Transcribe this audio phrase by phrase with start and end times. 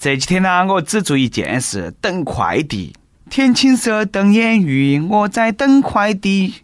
[0.00, 2.94] 这几天呢，我只做一件事，等快递。
[3.28, 6.54] 天青色等烟雨，我在等快递。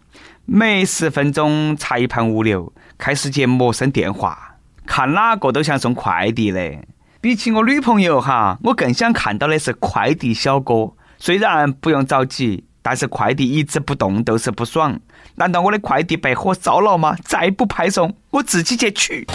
[0.45, 4.55] 每十分钟裁判物流，开始接陌生电话，
[4.87, 6.79] 看哪个都像送快递的。
[7.21, 10.93] 比起我女朋友哈，我更想看到的是快递小哥。
[11.19, 15.01] 虽然不用着急，但是快递一直不动都是不爽。
[15.35, 17.17] 难道我的快递被火烧了吗？
[17.25, 19.27] 再不派送，我自己去取。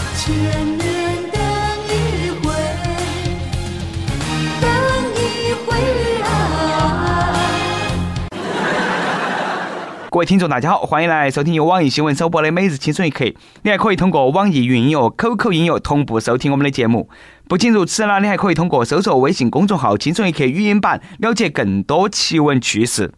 [10.19, 13.23] 各位听众，大家好，欢迎来收听由网易新闻首播的《每日轻松一刻》。
[13.63, 17.07] 你还可以通过网易云音乐、QQ 音乐同步收听我们的节目。
[17.47, 23.13] 不仅如此呢，你还可以通过搜索微信公众号“轻松一刻”语音版，了解更多奇闻趣事。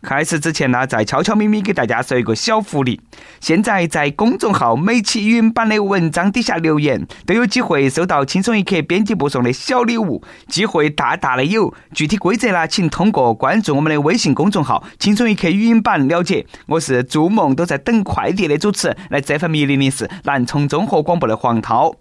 [0.00, 3.00] 开始之前呢，再悄悄咪咪给大家说一个小福利。
[3.40, 11.74] 现在在公众号每期语音版的文章底下留言，都有机会收到轻松一刻编辑部送的小礼物，机会大大的有。
[11.92, 16.46] 具体规则呢，请通过关注我们的微信公众号“轻松一刻语音版”了解。
[16.66, 21.92] 我是做梦都在等快递的主持，来这份密令的是南充综合广播的黄涛。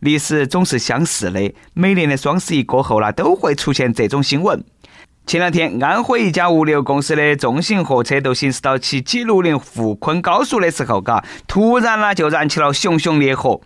[0.00, 4.62] 历史总是相似的，每年的双十一过后呢，都会出现这种新闻。
[5.26, 13.60] 前两天，安徽一家物流公司的重型货车都行驶到其 G60 沪昆高速的时候，嘎，突然呢就燃起了熊熊烈火，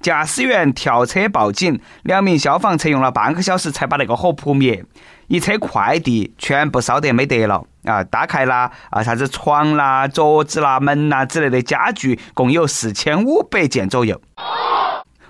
[0.00, 4.84] 驾驶员跳车报警，两名消防车用了半个小时才把那个火扑灭，
[5.28, 8.02] 一车快递全部烧得没得了啊！
[8.02, 14.20] 打开啦啊，啥子床啦、桌子啦、门啦之类的家具，共有四千五百件左右。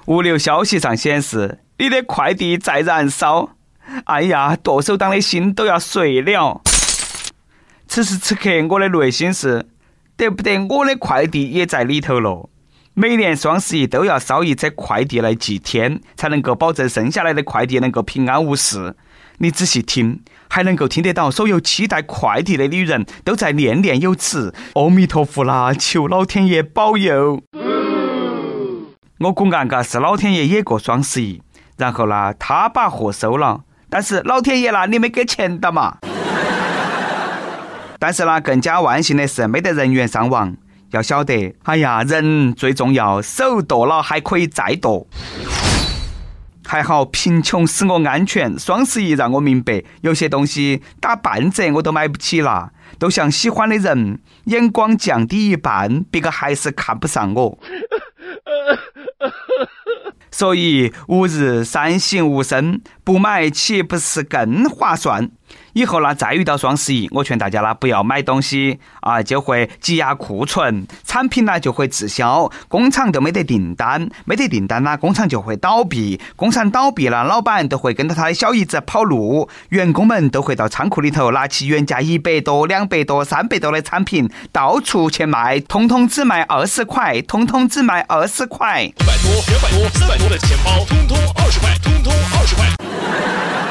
[0.06, 3.50] 物流消息上显示，你的快递在燃烧。
[4.05, 6.61] 哎呀，剁手党的心都要碎了。
[7.88, 9.66] 此时此刻，我的内心是
[10.16, 12.48] 得不得我的快递也在里头了。
[12.94, 18.94] 每年双十一都要烧一车快递来祭天，才能够保证剩下来的快递能够平安无事。
[19.38, 27.43] 你仔细听，还能够听得到所有期待快递的女人都在念念有词：“阿弥陀佛啦，求老天爷保佑。”
[29.20, 31.41] 我估俺嘎是老天爷也过双十一，
[31.78, 33.62] 然后呢，他把货收了。
[33.92, 35.98] 但是老天爷啦，你没给钱的嘛？
[38.00, 40.56] 但是呢，更加万幸的是没得人员伤亡。
[40.92, 45.06] 要晓得，哎呀，人最重要，手剁了还可以再剁。
[46.64, 48.58] 还好贫穷使我安全。
[48.58, 57.58] 双十一让我明白，有些东西打半折我都买不起了，都像喜欢的人，眼光降低一半，别个还是看不上我。
[60.32, 65.31] 所以，吾日三省吾身，不买岂不是更划算？
[65.72, 93.62] 以后呢，再遇到双十一，我劝大家呢，不要买东西啊，就会积压库存，产品呢就会滞销，工厂都没得订单，没得订单呢，工厂就会倒闭，工厂倒闭了，老板都会跟着他的小姨子跑路，员工们都会到仓库里头拿起原价一百多、两百多、三百多的产品到处去卖，通通只卖二十块，通通只卖二十块，一百多、两百多、三百多的钱包，通通二十块，通通二十块。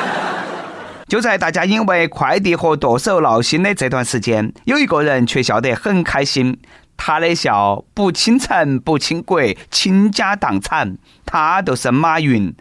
[1.12, 6.58] 就在大家因为快递和剁手闹心的这段时间，有一个人却笑得很开心。
[6.96, 10.98] 他的笑不倾城不倾国，倾家荡产。
[11.26, 12.56] 他就是马云。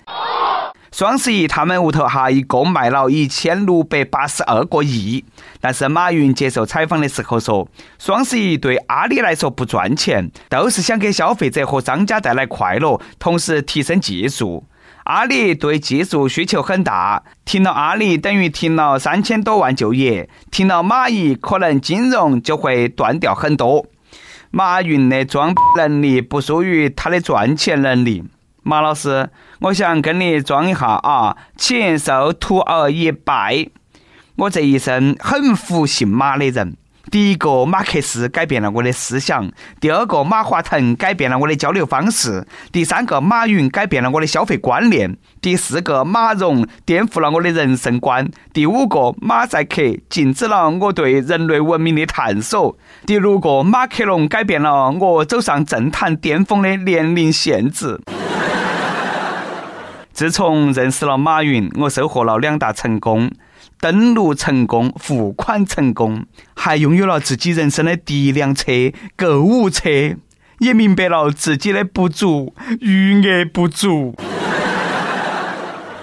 [0.90, 5.24] 双十一他们屋头哈一共卖了一千六百八十二个亿。
[5.60, 7.68] 但是马云接受采访的时候说，
[8.00, 14.64] 双十一对阿里来说不赚钱，都是想给消费者和商家带来快乐，同时提升技术。
[15.10, 23.84] 阿里对技术需求很大，停了阿里等于停了三千多万就业，停了蚂蚁可能金融就会断掉很多。
[24.52, 28.22] 马云的装能力不输于他的赚钱能力。
[28.62, 29.28] 马老师，
[29.62, 33.66] 我想跟你装一下啊，请受徒儿一拜。
[34.36, 36.76] 我这一生很服姓马的人。
[37.10, 39.50] 第一个马克思改变了我的思想，
[39.80, 58.00] 第二个马化腾改变了我的交流方式，第三个马云改变了我的消费观念，第四个马蓉颠覆了我的人生观，第五个马赛克禁止了我对人类文明的探索，第六个马克龙改变了我走上政坛巅峰的年龄限制。
[60.12, 63.30] 自从认识了马云，我收获了两大成功。
[63.80, 68.70] 登陆成功，付款成功，还拥有了自己人生的第一辆车——
[69.16, 69.88] 购物车，
[70.58, 74.14] 也明白了自己的不足，余额不足。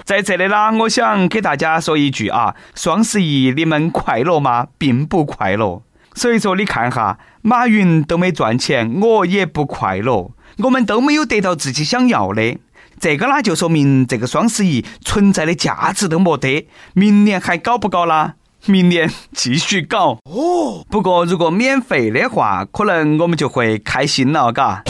[0.04, 4.66] 在这里呢，我想给大家说一句啊：双十一你们快乐吗？
[4.76, 5.82] 并不快乐。
[6.14, 10.32] 所以说，你看哈，马云都没赚钱，我也不快乐，
[10.64, 12.58] 我们都没有得到自己想要的。
[13.00, 16.68] 这个呢就说明这个双十一存在的价值都没得。
[16.94, 18.34] 明年还搞不搞啦？
[18.66, 20.84] 明年继续搞哦。
[20.90, 24.82] 不过如果免费的话，可能我们就会开心了，嘎。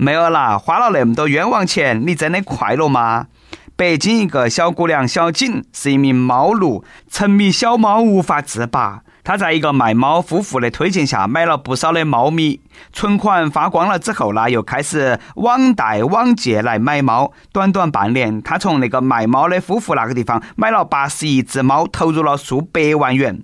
[0.00, 3.26] 没有啦，花了那么多冤枉钱，你真的快乐吗？
[3.76, 9.02] 北京一个小姑娘小景是一名猫奴，沉迷小猫无法自拔。
[9.28, 12.62] 他在一个卖猫夫妇的推荐下，买了不少的猫咪，
[12.94, 17.30] 存款花光了之后呢，又开始网贷网借来买猫。
[17.52, 23.38] 短短半年，他从那个卖猫的夫妇那个地方买了八十一只猫，投入了数百万元。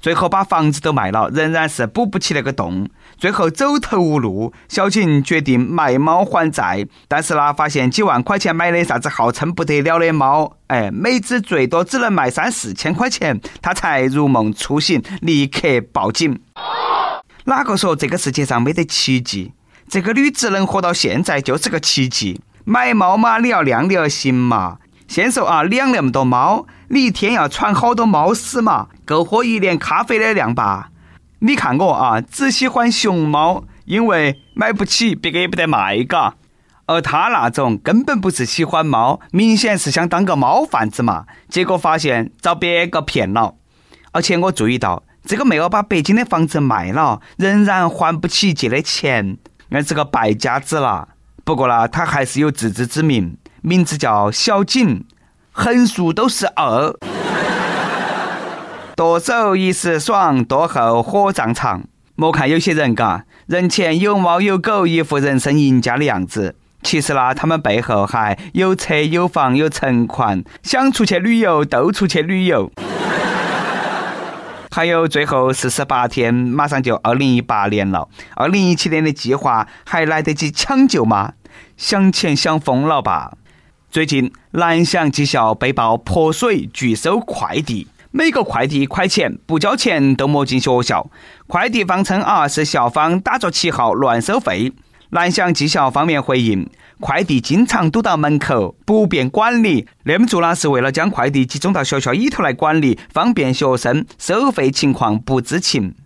[0.00, 2.88] 最后把房子都卖了，仍然是补不起那个洞。
[3.18, 6.86] 最后走投无路，小景决定卖猫还债。
[7.06, 16.40] 但是呢，发现几万块钱买的啥子号称不得了的猫，哎，每只最多只能卖三四千块钱，他才如梦初醒，立刻报警。
[17.44, 19.52] 哪个说这个世界上没得奇迹？
[19.88, 22.40] 这个女子能活到现在就是个奇迹。
[22.64, 24.78] 买猫嘛，你要量力而行嘛。
[25.08, 28.88] 先说啊，养那么多猫，你一天要喘好多猫屎嘛？
[29.04, 30.90] 够喝一年咖啡的量吧？
[31.38, 36.34] 你看我啊，只喜欢熊猫，因为买不起，别个也不得卖，嘎。
[36.86, 41.26] 而他那种根本不是喜欢猫，明显是想当个猫贩子嘛。
[41.48, 43.54] 结果发现遭别个骗了，
[44.10, 49.38] 而且我注意到这个妹儿把北京的房子卖了，仍然还不起借的钱，
[49.68, 51.10] 那是个败家子了。
[51.44, 53.36] 不过呢，他还是有自知之明。
[53.62, 55.04] 名字叫小景，
[55.62, 56.90] 横竖都是二。
[58.96, 61.82] 剁手一时爽，剁后火葬场。
[62.16, 66.56] 莫看有些人嘎，人前有猫有狗，一副人生赢家的样子。
[66.82, 72.72] 其实呢，他们背后还有车有房有存款，想出去旅游都出去旅游。
[74.70, 78.08] 还有最后四十八天，马上就二零一八年了。
[78.34, 81.34] 二零一七年的计划还来得及抢救吗？
[81.76, 83.34] 想钱想疯了吧？
[83.90, 91.10] 最近，蓝翔技校被曝泼水拒收快递，每个快递一块钱，不交钱都莫进学校。
[91.48, 94.72] 快递方称啊，是校方打着旗号乱收费。
[95.08, 96.70] 蓝翔技校方面回应，
[97.00, 99.88] 快递经常堵到门口，不便管理。
[100.04, 104.06] 那么做呢，是为了将快递集中到学校里头来管理，方便学生。
[104.18, 105.96] 收费情况不知情。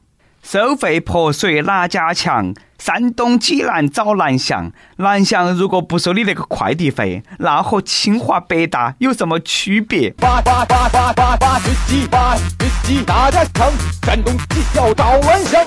[0.45, 2.55] 收费泼水哪家强？
[2.79, 10.11] 山东济南找蓝翔，蓝翔如果不收你那个快递费，那和清华北大有什么区别？
[10.11, 12.43] 八八八八八八十七八十
[12.85, 15.67] 七，大家强，山东技校找蓝翔。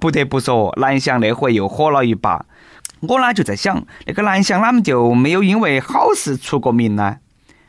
[0.00, 2.46] 不得不说，蓝翔那回又火了一把。
[3.00, 7.18] 我呢就在想，那个蓝翔哪么就没有因为好事出过名呢？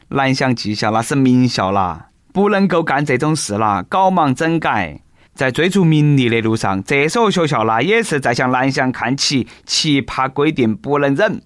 [0.08, 2.06] 蓝翔技校那是名校啦。
[2.34, 5.00] 不能够干这种事了，搞忙整改。
[5.36, 11.42] 在追逐名利的路上，这所学校呢也是在向蓝翔看齐，奇葩规定不能忍。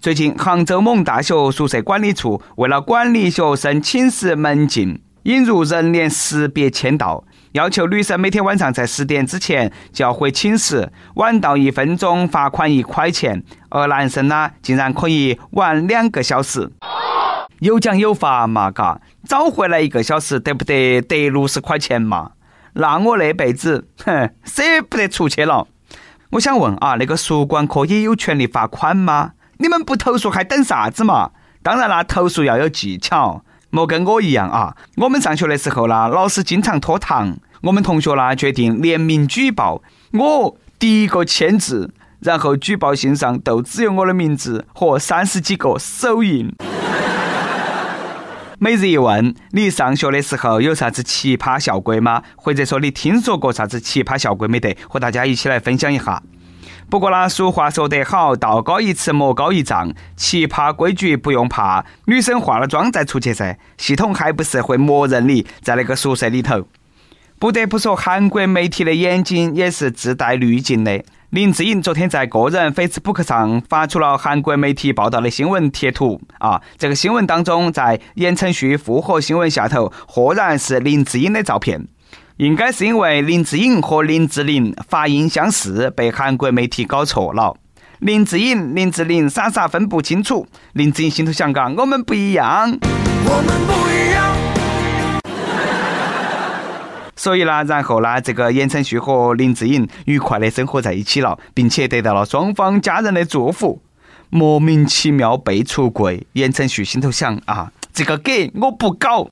[0.00, 16.70] 最近，杭州某大学宿舍管理处为了管理学生寝室门禁，引入人脸识别签到，要求女生每天晚上在十点之前就要回寝室，晚到一分钟罚款一块钱，而男生呢竟然可以晚两个小时。
[17.60, 22.32] 有奖有罚嘛，嘎，早回来一个小时得不得得六十块钱嘛？
[22.74, 25.66] 那我那辈子，哼，舍不得出去了。
[26.30, 29.32] 我想问啊，那个宿管科也有权利罚款吗？
[29.56, 31.30] 你们不投诉还等啥子嘛？
[31.62, 34.76] 当然啦，投诉要有技巧，莫跟我一样啊。
[34.98, 41.90] 我们上学的时候呢，老师经常拖堂，我们同学呢决定联名举报，我第一个签字，
[42.20, 46.54] 然后举报信上都只有我的名字和三十几个手印。
[48.60, 52.24] 每日一问：你上学的时候有啥子奇葩校规吗？
[52.34, 54.76] 或者说你听说过啥子奇葩校规没得？
[54.88, 56.20] 和大家一起来分享一下。
[56.90, 66.66] 不过呢，俗话说得好，道高一尺，魔高一丈，奇葩规矩不用怕，女生化了妆再出去噻，系统还不是会默认你在那个宿舍里头。
[67.38, 71.04] 不得不说，韩国媒体的眼睛也是自带滤镜的。
[71.30, 81.86] 林志颖昨天在个人 Facebook 上发出了韩国媒体报道的新闻贴图啊，这个新闻当中，在言承旭复合新闻下头，赫然是林志颖的照片，
[82.38, 87.54] 应该是因为林志颖和林志玲发音相似，被韩国媒体搞错了。
[87.98, 92.70] 林志颖、林志玲傻傻分不清楚，林志颖心头想：嘎，我们不一样。
[93.26, 94.47] 我们不一样。
[97.18, 103.82] 所以呢，然后呢，这个言承旭和林志颖愉快的生活在一起了，并且得到了双方家人的祝福。
[104.30, 109.26] 莫名其妙被出柜，言承旭心头想啊，这个给我不搞。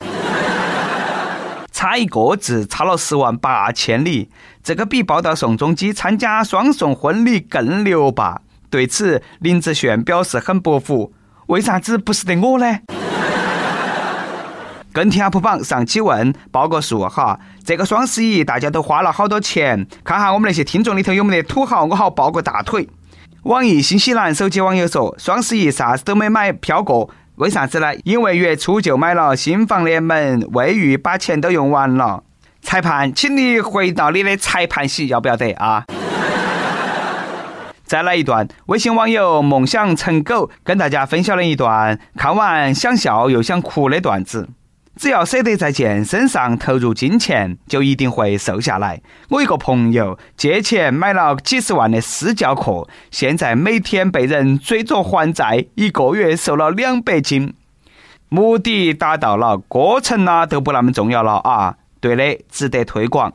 [1.70, 4.30] 差一个字，差了十万八千里。
[4.64, 8.40] 这个比报道宋仲基参加双宋婚礼更牛吧？
[8.68, 11.12] 对此，林志炫表示很不服，
[11.46, 12.80] 为啥子不是得我呢？
[14.96, 19.86] 跟帖 UP 榜上期问报个数哈，这个双十一大家都花了好多钱？
[20.02, 22.88] 看下我们那些听众里头有没得土豪，我好抱个大腿。
[23.42, 27.94] 网易新西兰手机网友说，双十一啥子都没买飘过，为啥子呢？
[28.04, 32.22] 因为月初就买了新房联门卫浴，把钱都用完了。
[32.62, 35.84] 裁判，请你回到你的裁判席，要不要得啊？
[37.84, 44.48] 再来一段，微信网友梦想成狗跟大家分享了一段看完想笑又想哭的段子。
[44.96, 49.00] 只要舍得在健身上投入金钱，就一定会瘦下来。
[49.28, 57.54] 我一个朋友借钱买了几十万的私教课，现在每天被人追着还债，一个月瘦了两百斤。
[58.28, 61.76] 目的达到了，过程呢都不那么重要了啊！
[62.00, 63.32] 对的，值得推广。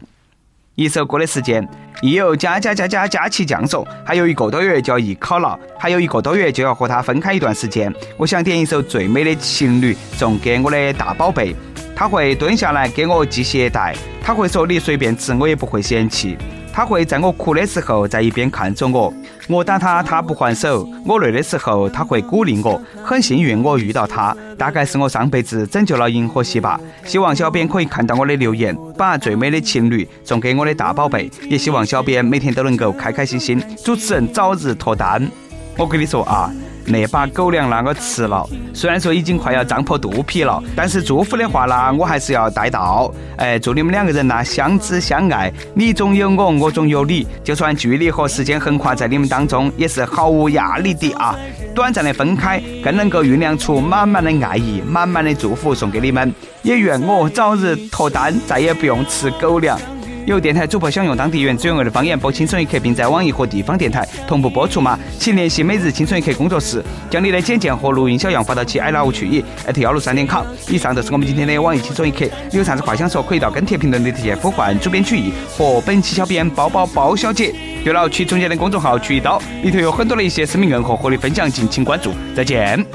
[0.75, 1.67] 一首歌的时间，
[2.01, 7.93] 亦有加加加加加起降说，还有一个多月就要艺考了，还有一个多月就要和他分开一段时间。
[8.15, 11.53] 我想点一首《最美的情侣》送给我的大宝贝，
[11.93, 16.37] 他会蹲下来给我系鞋带，他会说你随便吃我也不会嫌弃。
[16.73, 19.13] 他会在我哭的时候在一边看着我，
[19.49, 22.81] 我打他他不还手，我累的时候他会鼓励我。
[23.03, 26.79] 很幸运我遇到他，大概是我上辈子拯救了银河系吧。
[27.03, 33.61] 希望小编可以看到我的留言，把最美的情侣送给我的大宝贝，也希望小编每天都能够开开心心。
[33.83, 35.29] 主持人早日脱单。
[35.77, 36.51] 我跟你说啊。
[36.85, 43.13] 那把狗粮那我吃了，虽然说已经快要胀破肚皮了，但是祝福的话呢，我还是要带到。
[43.37, 47.25] 哎，祝你们两个人呢相知相爱，你总有我，我总有你。
[47.43, 51.35] 就算距离和时间横跨在你们当中，也是毫无压力的啊。
[51.73, 56.33] 短暂的分开，更能够酝酿出满满的爱意，满满的祝福送给你们。
[56.63, 59.79] 也愿我早日脱单，再也不用吃狗粮。
[60.25, 64.97] 有电台主播想用当地原汁原味的方言播《青春一刻》，并在网易和地方电台同步播出吗？
[65.17, 69.43] 请联系每日《青春一刻》工作室，将你的简介和录音小样发到其 i love 去以
[69.77, 70.45] 幺六三点 com。
[70.69, 77.53] 以上就是我们今天的网易《青春一刻》，你有啥子话想说，可以到跟帖评论里头呼唤主编曲艺和本期小编包包包小姐。
[77.83, 82.11] 对了，曲中间的公众号“曲一刀”里头有很多的一些生命硬核和你分享，敬请关注。
[82.35, 82.85] 再见。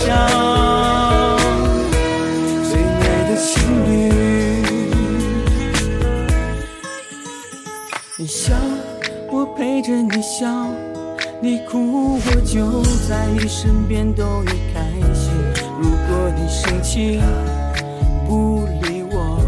[0.00, 1.36] 街上
[2.70, 3.52] 最美的情
[3.84, 3.88] 侣，
[8.16, 8.54] 你笑，
[9.30, 10.48] 我陪着你笑，
[11.42, 14.80] 你哭，我就在你身边逗你开
[15.14, 15.30] 心。
[15.78, 17.20] 如果你生气
[18.26, 19.38] 不理我，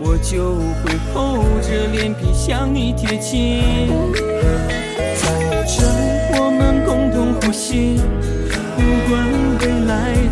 [0.00, 3.86] 我就会厚着脸皮向你贴近。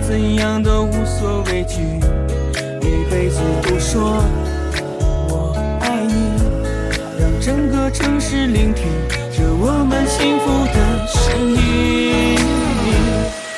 [0.06, 1.80] 怎样都无所畏惧，
[2.82, 4.22] 一辈子都说
[5.28, 6.12] 我爱你，
[7.18, 8.84] 让整个城市聆听
[9.32, 12.36] 着我们幸福的声音。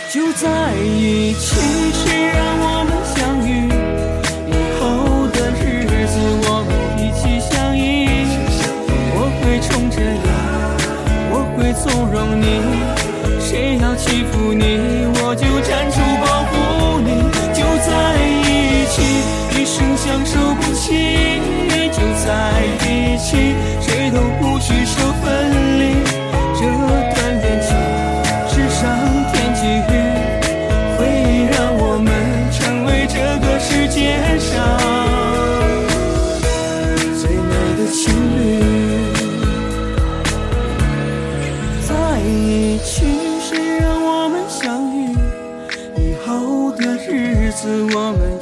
[0.09, 1.57] 就在一起，
[1.93, 3.67] 谁让我们相遇？
[4.47, 6.15] 以后的日子
[6.49, 8.07] 我们一起相依。
[9.17, 10.31] 我会宠着你，
[11.33, 12.47] 我会纵容你。
[13.41, 15.47] 谁要欺负你，我就
[20.07, 21.36] 享受不弃。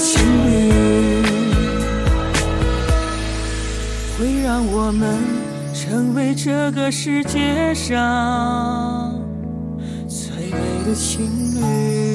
[0.00, 0.72] 情侣
[4.16, 5.18] 会让我们
[5.74, 9.14] 成为这个世界上
[10.08, 12.09] 最美的情侣。